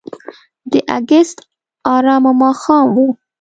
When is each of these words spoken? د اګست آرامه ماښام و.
د 0.71 0.73
اګست 0.97 1.37
آرامه 1.93 2.31
ماښام 2.41 2.87
و. 2.95 2.97